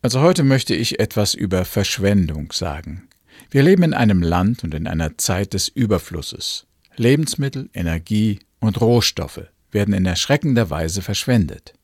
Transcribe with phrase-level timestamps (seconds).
[0.00, 3.08] Also heute möchte ich etwas über Verschwendung sagen.
[3.50, 6.66] Wir leben in einem Land und in einer Zeit des Überflusses.
[6.96, 11.74] Lebensmittel, Energie und Rohstoffe werden in erschreckender Weise verschwendet.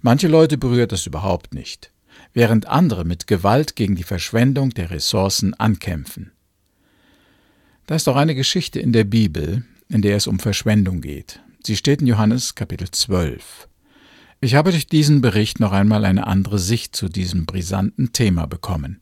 [0.00, 1.92] Manche Leute berührt das überhaupt nicht,
[2.32, 6.32] während andere mit Gewalt gegen die Verschwendung der Ressourcen ankämpfen.
[7.86, 11.40] Da ist auch eine Geschichte in der Bibel, in der es um Verschwendung geht.
[11.62, 13.68] Sie steht in Johannes Kapitel 12.
[14.40, 19.00] Ich habe durch diesen Bericht noch einmal eine andere Sicht zu diesem brisanten Thema bekommen.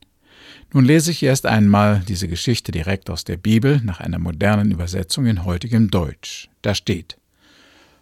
[0.72, 5.26] Nun lese ich erst einmal diese Geschichte direkt aus der Bibel nach einer modernen Übersetzung
[5.26, 6.48] in heutigem Deutsch.
[6.62, 7.18] Da steht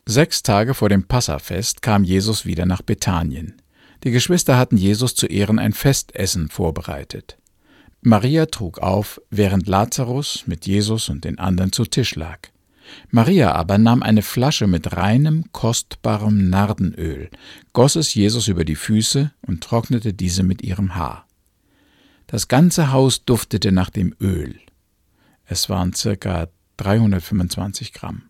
[0.06, 3.60] Sechs Tage vor dem Passafest kam Jesus wieder nach Bethanien.
[4.02, 7.36] Die Geschwister hatten Jesus zu Ehren ein Festessen vorbereitet.
[8.02, 12.48] Maria trug auf, während Lazarus mit Jesus und den anderen zu Tisch lag.
[13.10, 17.30] Maria aber nahm eine Flasche mit reinem, kostbarem Nardenöl,
[17.72, 21.26] goss es Jesus über die Füße und trocknete diese mit ihrem Haar.
[22.26, 24.60] Das ganze Haus duftete nach dem Öl.
[25.46, 28.22] Es waren circa 325 Gramm.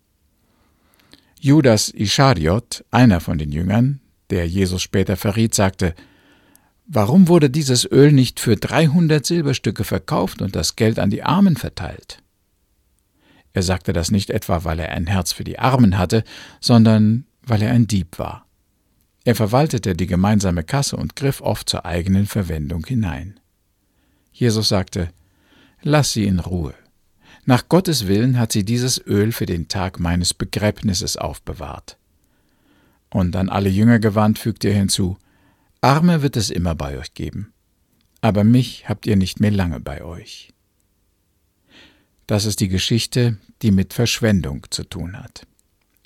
[1.38, 4.00] Judas Ischariot, einer von den Jüngern,
[4.30, 5.94] der Jesus später verriet, sagte,
[6.86, 11.56] Warum wurde dieses Öl nicht für 300 Silberstücke verkauft und das Geld an die Armen
[11.56, 12.18] verteilt?
[13.52, 16.24] Er sagte das nicht etwa, weil er ein Herz für die Armen hatte,
[16.60, 18.46] sondern weil er ein Dieb war.
[19.24, 23.38] Er verwaltete die gemeinsame Kasse und griff oft zur eigenen Verwendung hinein.
[24.32, 25.10] Jesus sagte,
[25.82, 26.74] Lass sie in Ruhe.
[27.44, 31.96] Nach Gottes Willen hat sie dieses Öl für den Tag meines Begräbnisses aufbewahrt.
[33.08, 35.18] Und an alle Jünger gewandt fügte er hinzu,
[35.80, 37.52] Arme wird es immer bei euch geben,
[38.20, 40.52] aber mich habt ihr nicht mehr lange bei euch.
[42.30, 45.48] Das ist die Geschichte, die mit Verschwendung zu tun hat.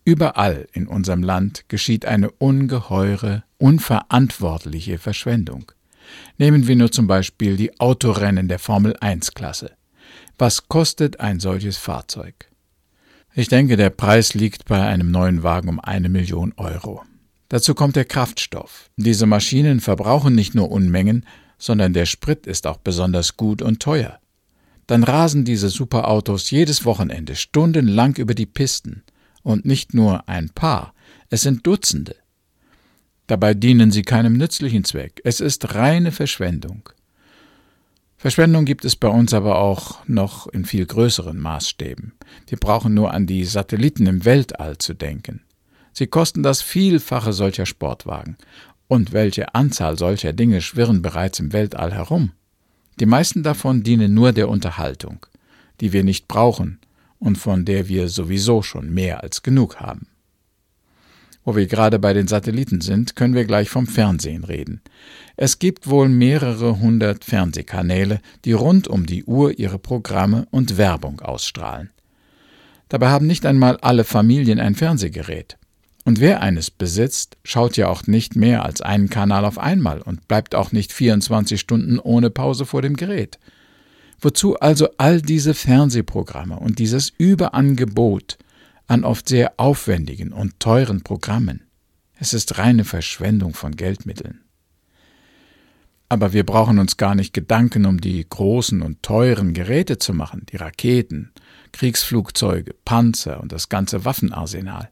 [0.07, 5.71] Überall in unserem Land geschieht eine ungeheure, unverantwortliche Verschwendung.
[6.39, 9.73] Nehmen wir nur zum Beispiel die Autorennen der Formel 1 Klasse.
[10.39, 12.49] Was kostet ein solches Fahrzeug?
[13.35, 17.03] Ich denke, der Preis liegt bei einem neuen Wagen um eine Million Euro.
[17.51, 18.89] Dazu kommt der Kraftstoff.
[18.97, 21.27] Diese Maschinen verbrauchen nicht nur Unmengen,
[21.59, 24.21] sondern der Sprit ist auch besonders gut und teuer
[24.87, 29.03] dann rasen diese Superautos jedes Wochenende stundenlang über die Pisten,
[29.43, 30.95] und nicht nur ein paar,
[31.31, 32.17] es sind Dutzende.
[33.27, 36.89] Dabei dienen sie keinem nützlichen Zweck, es ist reine Verschwendung.
[38.17, 42.15] Verschwendung gibt es bei uns aber auch noch in viel größeren Maßstäben.
[42.49, 45.43] Wir brauchen nur an die Satelliten im Weltall zu denken.
[45.93, 48.37] Sie kosten das Vielfache solcher Sportwagen.
[48.89, 52.33] Und welche Anzahl solcher Dinge schwirren bereits im Weltall herum?
[53.01, 55.27] Die meisten davon dienen nur der Unterhaltung,
[55.81, 56.79] die wir nicht brauchen
[57.19, 60.07] und von der wir sowieso schon mehr als genug haben.
[61.45, 64.81] Wo wir gerade bei den Satelliten sind, können wir gleich vom Fernsehen reden.
[65.37, 71.21] Es gibt wohl mehrere hundert Fernsehkanäle, die rund um die Uhr ihre Programme und Werbung
[71.21, 71.91] ausstrahlen.
[72.89, 75.59] Dabei haben nicht einmal alle Familien ein Fernsehgerät.
[76.05, 80.29] Und wer eines besitzt, schaut ja auch nicht mehr als einen Kanal auf einmal und
[80.29, 83.39] bleibt auch nicht 24 Stunden ohne Pause vor dem Gerät.
[84.21, 88.39] Wozu also all diese Fernsehprogramme und dieses Überangebot
[88.87, 91.63] an oft sehr aufwendigen und teuren Programmen?
[92.17, 94.41] Es ist reine Verschwendung von Geldmitteln.
[96.11, 100.47] Aber wir brauchen uns gar nicht Gedanken um die großen und teuren Geräte zu machen,
[100.53, 101.33] die Raketen,
[101.73, 104.91] Kriegsflugzeuge, Panzer und das ganze Waffenarsenal.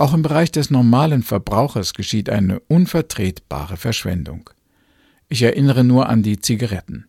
[0.00, 4.48] Auch im Bereich des normalen Verbrauchers geschieht eine unvertretbare Verschwendung.
[5.28, 7.04] Ich erinnere nur an die Zigaretten.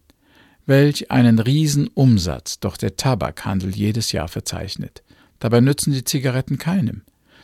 [0.66, 5.04] Welch einen Riesenumsatz doch der Tabakhandel jedes Jahr verzeichnet.
[5.40, 7.04] Dabei nützen die Zigaretten keinem.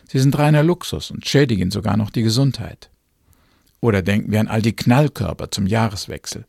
[0.10, 2.90] Sie sind reiner Luxus und schädigen sogar noch die Gesundheit.
[3.80, 6.44] Oder denken wir an all die Knallkörper zum Jahreswechsel.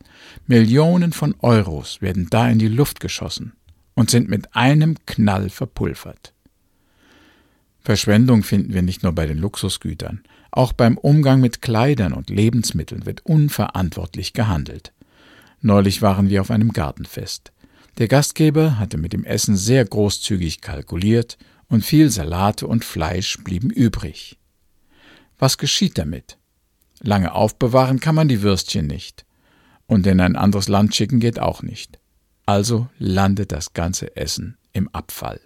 [0.45, 3.53] Millionen von Euros werden da in die Luft geschossen
[3.93, 6.33] und sind mit einem Knall verpulvert.
[7.81, 13.05] Verschwendung finden wir nicht nur bei den Luxusgütern, auch beim Umgang mit Kleidern und Lebensmitteln
[13.05, 14.93] wird unverantwortlich gehandelt.
[15.61, 17.51] Neulich waren wir auf einem Gartenfest.
[17.97, 21.37] Der Gastgeber hatte mit dem Essen sehr großzügig kalkuliert
[21.67, 24.37] und viel Salate und Fleisch blieben übrig.
[25.37, 26.37] Was geschieht damit?
[27.01, 29.25] Lange aufbewahren kann man die Würstchen nicht.
[29.85, 31.99] Und in ein anderes Land schicken geht auch nicht.
[32.45, 35.39] Also landet das ganze Essen im Abfall.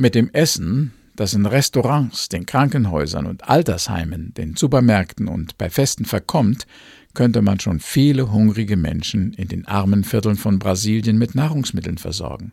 [0.00, 6.04] Mit dem Essen, das in Restaurants, den Krankenhäusern und Altersheimen, den Supermärkten und bei Festen
[6.04, 6.68] verkommt,
[7.14, 12.52] könnte man schon viele hungrige Menschen in den armen Vierteln von Brasilien mit Nahrungsmitteln versorgen.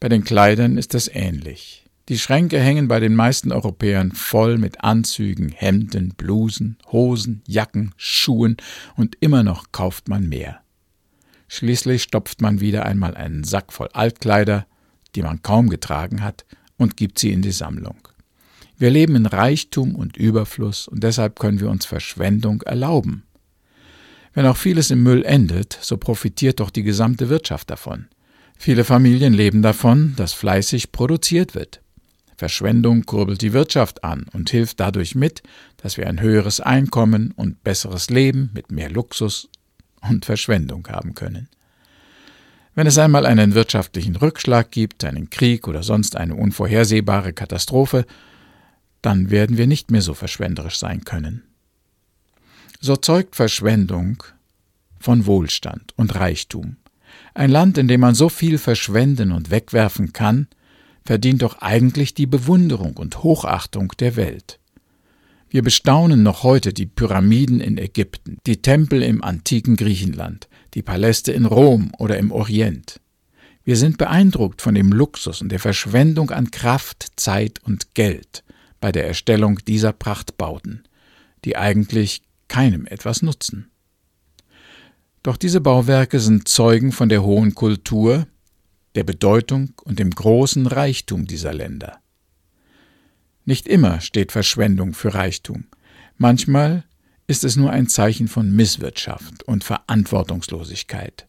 [0.00, 1.84] Bei den Kleidern ist es ähnlich.
[2.08, 8.56] Die Schränke hängen bei den meisten Europäern voll mit Anzügen, Hemden, Blusen, Hosen, Jacken, Schuhen
[8.96, 10.62] und immer noch kauft man mehr.
[11.48, 14.66] Schließlich stopft man wieder einmal einen Sack voll Altkleider,
[15.14, 16.44] die man kaum getragen hat,
[16.76, 18.08] und gibt sie in die Sammlung.
[18.76, 23.22] Wir leben in Reichtum und Überfluss und deshalb können wir uns Verschwendung erlauben.
[24.34, 28.08] Wenn auch vieles im Müll endet, so profitiert doch die gesamte Wirtschaft davon.
[28.58, 31.80] Viele Familien leben davon, dass fleißig produziert wird.
[32.36, 35.42] Verschwendung kurbelt die Wirtschaft an und hilft dadurch mit,
[35.76, 39.48] dass wir ein höheres Einkommen und besseres Leben mit mehr Luxus
[40.00, 41.48] und Verschwendung haben können.
[42.74, 48.06] Wenn es einmal einen wirtschaftlichen Rückschlag gibt, einen Krieg oder sonst eine unvorhersehbare Katastrophe,
[49.02, 51.42] dann werden wir nicht mehr so verschwenderisch sein können.
[52.80, 54.22] So zeugt Verschwendung
[54.98, 56.76] von Wohlstand und Reichtum.
[57.34, 60.48] Ein Land, in dem man so viel verschwenden und wegwerfen kann,
[61.04, 64.58] verdient doch eigentlich die Bewunderung und Hochachtung der Welt.
[65.52, 71.30] Wir bestaunen noch heute die Pyramiden in Ägypten, die Tempel im antiken Griechenland, die Paläste
[71.30, 73.00] in Rom oder im Orient.
[73.62, 78.44] Wir sind beeindruckt von dem Luxus und der Verschwendung an Kraft, Zeit und Geld
[78.80, 80.84] bei der Erstellung dieser Prachtbauten,
[81.44, 83.70] die eigentlich keinem etwas nutzen.
[85.22, 88.26] Doch diese Bauwerke sind Zeugen von der hohen Kultur,
[88.94, 92.01] der Bedeutung und dem großen Reichtum dieser Länder.
[93.44, 95.64] Nicht immer steht Verschwendung für Reichtum.
[96.16, 96.84] Manchmal
[97.26, 101.26] ist es nur ein Zeichen von Misswirtschaft und Verantwortungslosigkeit.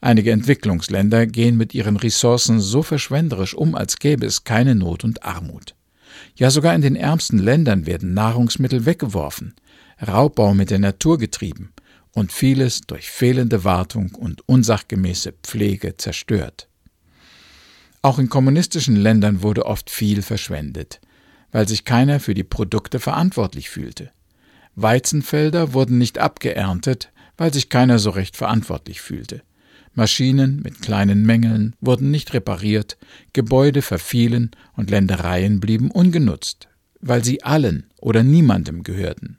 [0.00, 5.24] Einige Entwicklungsländer gehen mit ihren Ressourcen so verschwenderisch um, als gäbe es keine Not und
[5.24, 5.74] Armut.
[6.36, 9.54] Ja, sogar in den ärmsten Ländern werden Nahrungsmittel weggeworfen,
[10.06, 11.72] Raubbau mit der Natur getrieben
[12.14, 16.68] und vieles durch fehlende Wartung und unsachgemäße Pflege zerstört.
[18.02, 21.00] Auch in kommunistischen Ländern wurde oft viel verschwendet,
[21.52, 24.10] weil sich keiner für die Produkte verantwortlich fühlte.
[24.74, 29.42] Weizenfelder wurden nicht abgeerntet, weil sich keiner so recht verantwortlich fühlte.
[29.94, 32.96] Maschinen mit kleinen Mängeln wurden nicht repariert,
[33.34, 36.68] Gebäude verfielen und Ländereien blieben ungenutzt,
[37.00, 39.38] weil sie allen oder niemandem gehörten.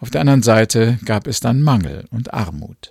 [0.00, 2.90] Auf der anderen Seite gab es dann Mangel und Armut.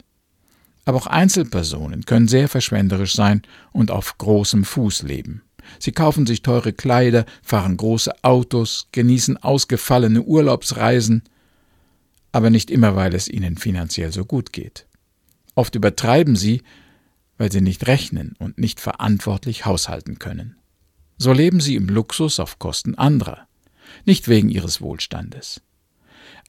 [0.86, 3.42] Aber auch Einzelpersonen können sehr verschwenderisch sein
[3.74, 5.42] und auf großem Fuß leben.
[5.80, 11.24] Sie kaufen sich teure Kleider, fahren große Autos, genießen ausgefallene Urlaubsreisen,
[12.32, 14.86] aber nicht immer, weil es ihnen finanziell so gut geht.
[15.56, 16.64] Oft übertreiben sie,
[17.38, 20.56] weil sie nicht rechnen und nicht verantwortlich haushalten können.
[21.18, 23.48] So leben sie im Luxus auf Kosten anderer,
[24.06, 25.62] nicht wegen ihres Wohlstandes.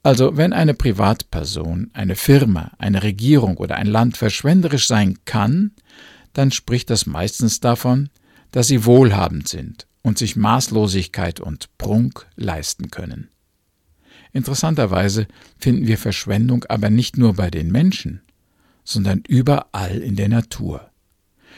[0.03, 5.71] Also wenn eine Privatperson, eine Firma, eine Regierung oder ein Land verschwenderisch sein kann,
[6.33, 8.09] dann spricht das meistens davon,
[8.53, 13.29] dass sie wohlhabend sind und sich Maßlosigkeit und Prunk leisten können.
[14.31, 15.27] Interessanterweise
[15.57, 18.21] finden wir Verschwendung aber nicht nur bei den Menschen,
[18.83, 20.91] sondern überall in der Natur.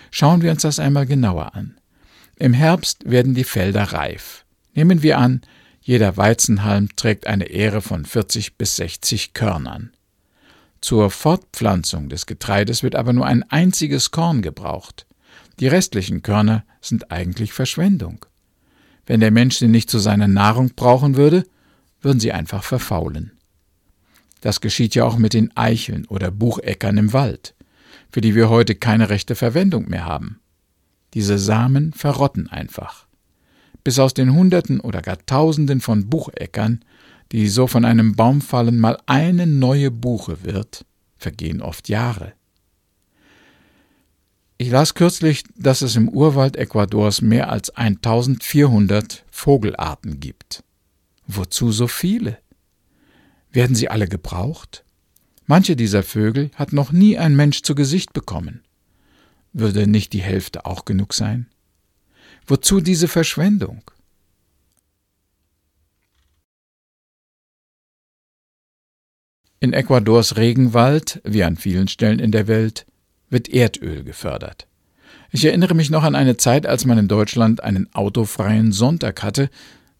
[0.09, 1.77] Schauen wir uns das einmal genauer an.
[2.37, 4.45] Im Herbst werden die Felder reif.
[4.73, 5.41] Nehmen wir an,
[5.81, 9.91] jeder Weizenhalm trägt eine Ähre von 40 bis 60 Körnern.
[10.79, 15.05] Zur Fortpflanzung des Getreides wird aber nur ein einziges Korn gebraucht.
[15.59, 18.25] Die restlichen Körner sind eigentlich Verschwendung.
[19.05, 21.45] Wenn der Mensch sie nicht zu seiner Nahrung brauchen würde,
[22.01, 23.31] würden sie einfach verfaulen.
[24.41, 27.55] Das geschieht ja auch mit den Eicheln oder Bucheckern im Wald,
[28.11, 30.39] für die wir heute keine rechte Verwendung mehr haben.
[31.13, 33.05] Diese Samen verrotten einfach
[33.85, 36.83] bis aus den Hunderten oder gar Tausenden von Bucheckern,
[37.31, 42.33] die so von einem Baum fallen, mal eine neue Buche wird, vergehen oft Jahre.
[44.65, 50.63] Ich las kürzlich, dass es im Urwald Ecuadors mehr als 1400 Vogelarten gibt.
[51.27, 52.39] Wozu so viele?
[53.51, 54.83] Werden sie alle gebraucht?
[55.45, 58.63] Manche dieser Vögel hat noch nie ein Mensch zu Gesicht bekommen.
[59.53, 61.45] Würde nicht die Hälfte auch genug sein?
[62.47, 63.83] Wozu diese Verschwendung?
[69.59, 72.87] In Ecuadors Regenwald, wie an vielen Stellen in der Welt,
[73.29, 74.67] wird Erdöl gefördert.
[75.31, 79.49] Ich erinnere mich noch an eine Zeit, als man in Deutschland einen autofreien Sonntag hatte,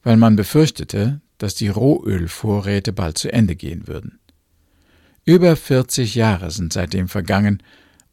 [0.04, 4.20] weil man befürchtete, dass die Rohölvorräte bald zu Ende gehen würden.
[5.26, 7.62] Über 40 Jahre sind seitdem vergangen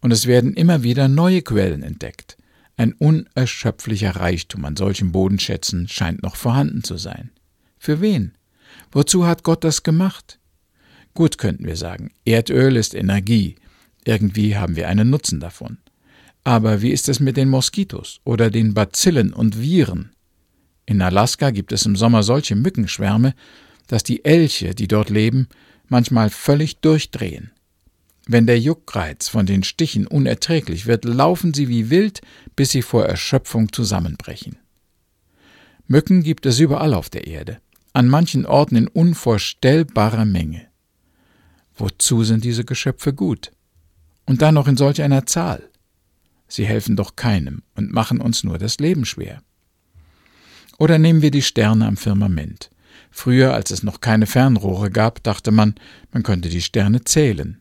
[0.00, 2.37] und es werden immer wieder neue Quellen entdeckt.
[2.76, 7.31] Ein unerschöpflicher Reichtum an solchen Bodenschätzen scheint noch vorhanden zu sein.
[7.78, 8.33] Für wen?
[8.90, 10.38] Wozu hat Gott das gemacht?
[11.14, 13.57] Gut könnten wir sagen, Erdöl ist Energie,
[14.04, 15.78] irgendwie haben wir einen Nutzen davon.
[16.44, 20.11] Aber wie ist es mit den Moskitos oder den Bazillen und Viren,
[20.85, 23.35] In Alaska gibt es im Sommer solche Mückenschwärme,
[23.87, 25.49] dass die Elche, die dort leben,
[25.88, 27.52] manchmal völlig durchdrehen.
[28.26, 32.21] Wenn der Juckreiz von den Stichen unerträglich wird, laufen sie wie wild,
[32.56, 34.56] bis sie vor Erschöpfung zusammenbrechen.
[35.87, 37.59] Mücken gibt es überall auf der Erde,
[37.92, 40.66] an manchen Orten in unvorstellbarer Menge.
[41.76, 43.50] Wozu sind diese Geschöpfe gut?
[44.26, 45.69] Und dann noch in solch einer Zahl.
[46.49, 49.43] Sie helfen doch keinem und machen uns nur das Leben schwer.
[50.79, 52.71] Oder nehmen wir die Sterne am Firmament.
[53.11, 55.75] Früher, als es noch keine Fernrohre gab, dachte man,
[56.12, 57.61] man könnte die Sterne zählen.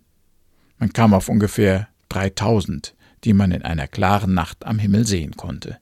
[0.77, 5.77] Man kam auf ungefähr 3000, die man in einer klaren Nacht am Himmel sehen konnte.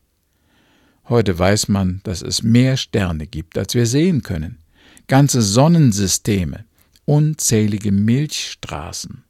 [1.08, 4.60] Heute weiß man, dass es mehr Sterne gibt, als wir sehen können.
[5.08, 6.66] Ganze Sonnensysteme,
[7.06, 9.24] unzählige Milchstraßen.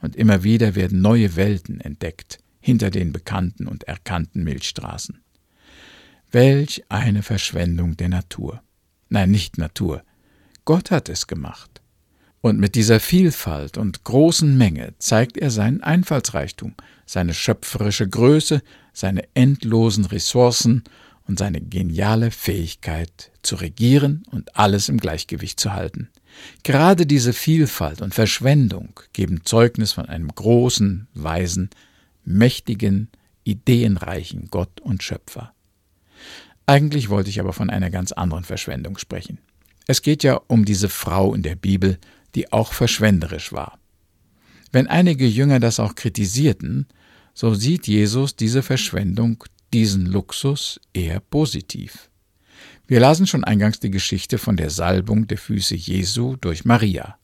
[0.00, 5.22] Und immer wieder werden neue Welten entdeckt, hinter den bekannten und erkannten Milchstraßen.
[6.30, 8.62] Welch eine Verschwendung der Natur.
[9.08, 10.04] Nein, nicht Natur.
[10.64, 11.80] Gott hat es gemacht.
[12.42, 19.24] Und mit dieser Vielfalt und großen Menge zeigt er seinen Einfallsreichtum, seine schöpferische Größe, seine
[19.34, 20.84] endlosen Ressourcen
[21.26, 26.08] und seine geniale Fähigkeit zu regieren und alles im Gleichgewicht zu halten.
[26.62, 31.70] Gerade diese Vielfalt und Verschwendung geben Zeugnis von einem großen, weisen,
[32.24, 33.08] mächtigen,
[33.44, 35.52] ideenreichen Gott und Schöpfer.
[36.66, 39.38] Eigentlich wollte ich aber von einer ganz anderen Verschwendung sprechen.
[39.86, 41.98] Es geht ja um diese Frau in der Bibel,
[42.34, 43.78] die auch verschwenderisch war.
[44.70, 46.86] Wenn einige Jünger das auch kritisierten,
[47.34, 52.09] so sieht Jesus diese Verschwendung, diesen Luxus eher positiv.
[52.90, 57.18] Wir lasen schon eingangs die Geschichte von der Salbung der Füße Jesu durch Maria.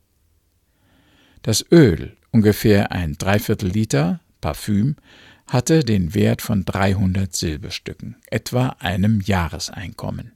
[1.43, 4.95] Das Öl, ungefähr ein Dreiviertel Liter Parfüm,
[5.49, 10.35] hatte den Wert von 300 Silberstücken, etwa einem Jahreseinkommen.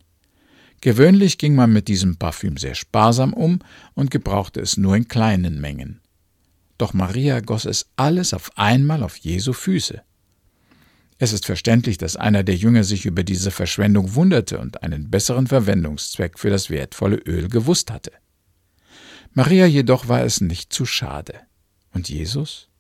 [0.80, 3.60] Gewöhnlich ging man mit diesem Parfüm sehr sparsam um
[3.94, 6.00] und gebrauchte es nur in kleinen Mengen.
[6.76, 10.02] Doch Maria goss es alles auf einmal auf Jesu Füße.
[11.22, 15.46] Es ist verständlich, dass einer der Jünger sich über diese Verschwendung wunderte und einen besseren
[15.46, 18.12] Verwendungszweck für das wertvolle Öl gewusst hatte.
[19.34, 21.34] Maria jedoch war es nicht zu schade.
[21.92, 22.70] Und Jesus?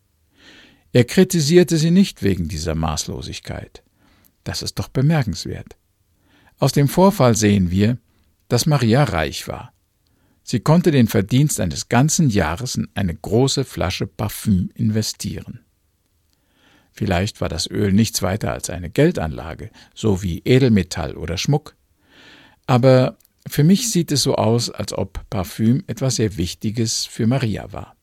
[0.94, 3.82] Er kritisierte sie nicht wegen dieser Maßlosigkeit.
[4.42, 5.76] Das ist doch bemerkenswert.
[6.58, 7.98] Aus dem Vorfall sehen wir,
[8.48, 9.74] dass Maria reich war.
[10.44, 15.60] Sie konnte den Verdienst eines ganzen Jahres in eine große Flasche Parfüm investieren.
[17.00, 21.74] Vielleicht war das Öl nichts weiter als eine Geldanlage, so wie Edelmetall oder Schmuck.
[22.66, 23.16] Aber
[23.48, 27.96] für mich sieht es so aus, als ob Parfüm etwas sehr Wichtiges für Maria war.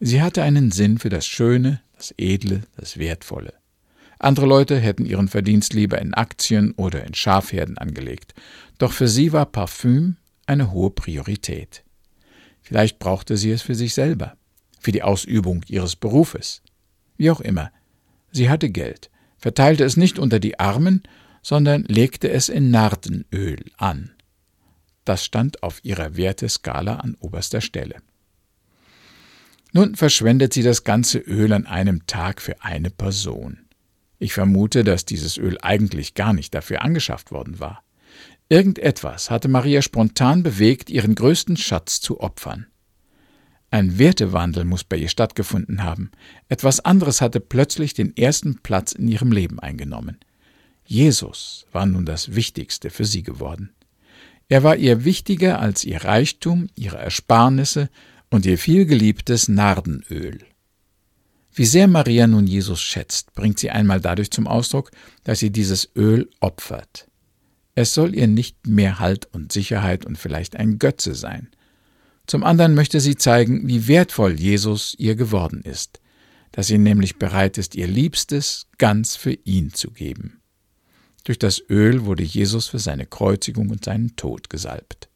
[0.00, 3.52] Sie hatte einen Sinn für das Schöne, das Edle, das Wertvolle.
[4.18, 8.32] Andere Leute hätten ihren Verdienst lieber in Aktien oder in Schafherden angelegt,
[8.78, 11.84] doch für sie war Parfüm eine hohe Priorität.
[12.62, 14.38] Vielleicht brauchte sie es für sich selber,
[14.80, 16.62] für die Ausübung ihres Berufes.
[17.18, 17.70] Wie auch immer,
[18.36, 21.02] sie hatte Geld, verteilte es nicht unter die Armen,
[21.42, 24.12] sondern legte es in Nardenöl an.
[25.04, 27.96] Das stand auf ihrer Werteskala an oberster Stelle.
[29.72, 33.66] Nun verschwendet sie das ganze Öl an einem Tag für eine Person.
[34.18, 37.84] Ich vermute, dass dieses Öl eigentlich gar nicht dafür angeschafft worden war.
[38.48, 42.66] Irgendetwas hatte Maria spontan bewegt, ihren größten Schatz zu opfern.
[43.70, 46.10] Ein Wertewandel muss bei ihr stattgefunden haben.
[46.48, 50.18] Etwas anderes hatte plötzlich den ersten Platz in ihrem Leben eingenommen.
[50.84, 53.70] Jesus war nun das Wichtigste für sie geworden.
[54.48, 57.90] Er war ihr wichtiger als ihr Reichtum, ihre Ersparnisse
[58.30, 60.38] und ihr vielgeliebtes Nardenöl.
[61.52, 64.90] Wie sehr Maria nun Jesus schätzt, bringt sie einmal dadurch zum Ausdruck,
[65.24, 67.08] dass sie dieses Öl opfert.
[67.74, 71.48] Es soll ihr nicht mehr Halt und Sicherheit und vielleicht ein Götze sein.
[72.26, 76.00] Zum anderen möchte sie zeigen, wie wertvoll Jesus ihr geworden ist,
[76.52, 80.40] dass sie nämlich bereit ist, ihr Liebstes ganz für ihn zu geben.
[81.24, 85.08] Durch das Öl wurde Jesus für seine Kreuzigung und seinen Tod gesalbt.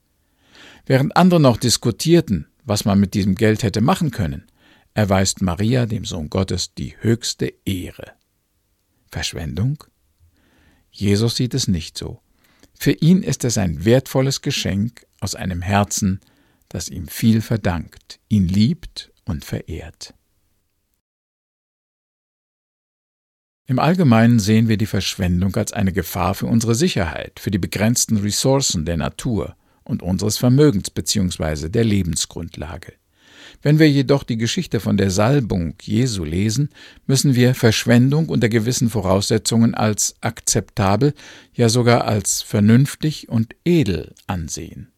[0.86, 4.46] Während andere noch diskutierten, was man mit diesem Geld hätte machen können,
[4.94, 8.12] erweist Maria dem Sohn Gottes die höchste Ehre.
[9.10, 9.84] Verschwendung?
[10.90, 12.20] Jesus sieht es nicht so.
[12.74, 16.20] Für ihn ist es ein wertvolles Geschenk aus einem Herzen,
[16.70, 20.14] das ihm viel verdankt, ihn liebt und verehrt.
[23.66, 28.16] Im Allgemeinen sehen wir die Verschwendung als eine Gefahr für unsere Sicherheit, für die begrenzten
[28.16, 31.68] Ressourcen der Natur und unseres Vermögens bzw.
[31.68, 32.94] der Lebensgrundlage.
[33.62, 36.70] Wenn wir jedoch die Geschichte von der Salbung Jesu lesen,
[37.06, 41.14] müssen wir Verschwendung unter gewissen Voraussetzungen als akzeptabel,
[41.54, 44.92] ja sogar als vernünftig und edel ansehen.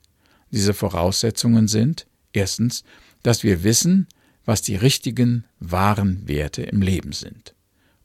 [0.52, 2.84] Diese Voraussetzungen sind erstens,
[3.22, 4.06] dass wir wissen,
[4.44, 7.54] was die richtigen, wahren Werte im Leben sind.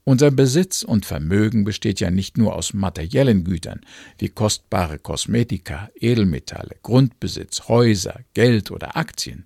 [0.04, 3.82] Unser Besitz und Vermögen besteht ja nicht nur aus materiellen Gütern
[4.18, 9.46] wie kostbare Kosmetika, Edelmetalle, Grundbesitz, Häuser, Geld oder Aktien.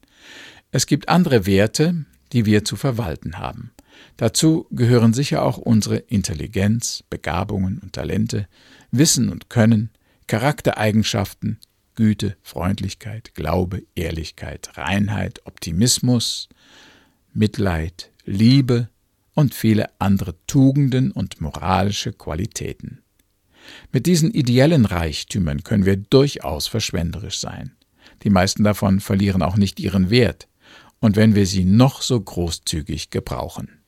[0.72, 3.72] Es gibt andere Werte, die wir zu verwalten haben.
[4.18, 8.48] Dazu gehören sicher auch unsere Intelligenz, Begabungen und Talente,
[8.92, 9.90] Wissen und Können,
[10.28, 11.58] Charaktereigenschaften,
[11.96, 16.50] Güte, Freundlichkeit, Glaube, Ehrlichkeit, Reinheit, Optimismus,
[17.34, 18.90] Mitleid, Liebe
[19.34, 23.02] und viele andere Tugenden und moralische Qualitäten.
[23.92, 27.72] Mit diesen ideellen Reichtümern können wir durchaus verschwenderisch sein.
[28.24, 30.48] Die meisten davon verlieren auch nicht ihren Wert,
[31.00, 33.82] und wenn wir sie noch so großzügig gebrauchen.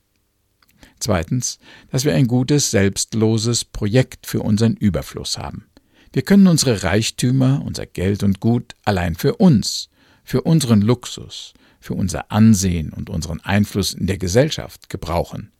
[0.98, 1.58] Zweitens,
[1.90, 5.66] dass wir ein gutes, selbstloses Projekt für unseren Überfluss haben.
[6.14, 9.88] Wir können unsere Reichtümer, unser Geld und Gut allein für uns,
[10.22, 15.50] für unseren Luxus, für unser Ansehen und unseren Einfluss in der Gesellschaft gebrauchen.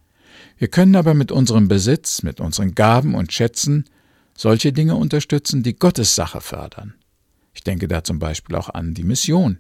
[0.57, 3.87] Wir können aber mit unserem Besitz, mit unseren Gaben und Schätzen
[4.37, 6.95] solche Dinge unterstützen, die Gottes Sache fördern.
[7.53, 9.59] Ich denke da zum Beispiel auch an die Mission,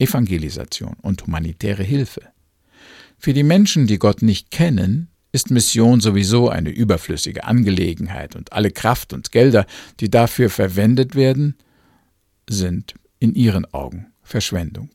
[0.00, 2.22] Evangelisation und humanitäre Hilfe.
[3.16, 8.70] Für die Menschen, die Gott nicht kennen, ist Mission sowieso eine überflüssige Angelegenheit und alle
[8.70, 9.66] Kraft und Gelder,
[9.98, 11.56] die dafür verwendet werden,
[12.48, 14.90] sind in ihren Augen Verschwendung.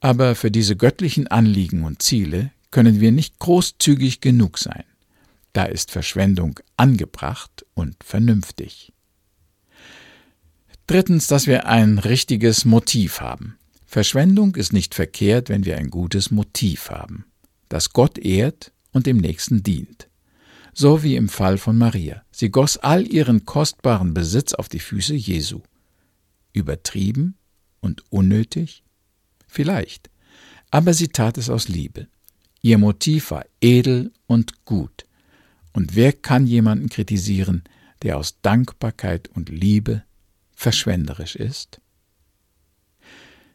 [0.00, 4.84] Aber für diese göttlichen Anliegen und Ziele können wir nicht großzügig genug sein.
[5.52, 8.92] Da ist Verschwendung angebracht und vernünftig.
[10.86, 13.58] Drittens, dass wir ein richtiges Motiv haben.
[13.84, 17.26] Verschwendung ist nicht verkehrt, wenn wir ein gutes Motiv haben,
[17.68, 20.08] das Gott ehrt und dem Nächsten dient.
[20.72, 22.22] So wie im Fall von Maria.
[22.30, 25.62] Sie goss all ihren kostbaren Besitz auf die Füße Jesu.
[26.52, 27.36] Übertrieben
[27.80, 28.82] und unnötig?
[29.46, 30.10] Vielleicht.
[30.70, 32.06] Aber sie tat es aus Liebe.
[32.62, 35.06] Ihr Motiv war edel und gut.
[35.72, 37.64] Und wer kann jemanden kritisieren,
[38.02, 40.04] der aus Dankbarkeit und Liebe
[40.54, 41.80] verschwenderisch ist?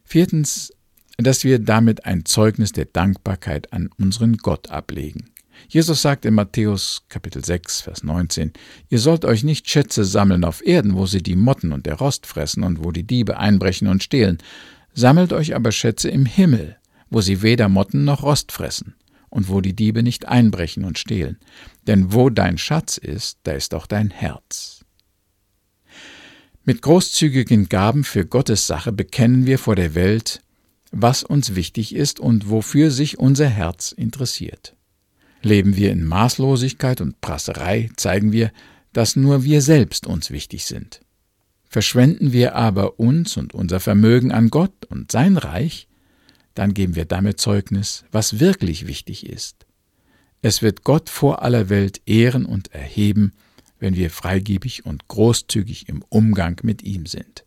[0.04, 0.72] Viertens,
[1.16, 5.30] dass wir damit ein Zeugnis der Dankbarkeit an unseren Gott ablegen.
[5.68, 8.52] Jesus sagt in Matthäus Kapitel 6, Vers 19,
[8.90, 12.26] Ihr sollt euch nicht Schätze sammeln auf Erden, wo sie die Motten und der Rost
[12.26, 14.38] fressen und wo die Diebe einbrechen und stehlen.
[14.92, 16.76] Sammelt euch aber Schätze im Himmel,
[17.10, 18.94] wo sie weder Motten noch Rost fressen
[19.30, 21.38] und wo die Diebe nicht einbrechen und stehlen.
[21.86, 24.84] Denn wo dein Schatz ist, da ist auch dein Herz.
[26.64, 30.42] Mit großzügigen Gaben für Gottes Sache bekennen wir vor der Welt,
[30.92, 34.74] was uns wichtig ist und wofür sich unser Herz interessiert.
[35.42, 38.50] Leben wir in Maßlosigkeit und Prasserei, zeigen wir,
[38.92, 41.00] dass nur wir selbst uns wichtig sind.
[41.68, 45.88] Verschwenden wir aber uns und unser Vermögen an Gott und sein Reich,
[46.54, 49.66] dann geben wir damit Zeugnis, was wirklich wichtig ist.
[50.42, 53.32] Es wird Gott vor aller Welt ehren und erheben,
[53.78, 57.44] wenn wir freigebig und großzügig im Umgang mit ihm sind.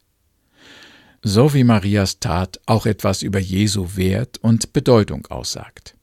[1.21, 5.95] So wie Marias Tat auch etwas über Jesu Wert und Bedeutung aussagt.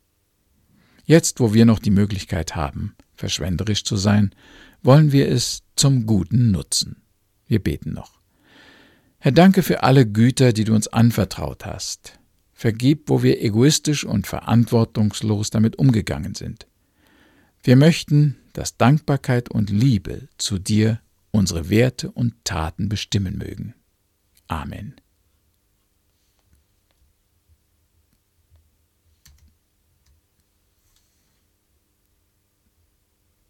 [1.04, 4.34] Jetzt, wo wir noch die Möglichkeit haben, verschwenderisch zu sein,
[4.82, 7.02] wollen wir es zum Guten nutzen.
[7.46, 8.20] Wir beten noch.
[9.18, 12.18] Herr, danke für alle Güter, die du uns anvertraut hast.
[12.52, 16.66] Vergib, wo wir egoistisch und verantwortungslos damit umgegangen sind.
[17.62, 21.00] Wir möchten, dass Dankbarkeit und Liebe zu dir
[21.30, 23.74] unsere Werte und Taten bestimmen mögen.
[24.48, 24.94] Amen.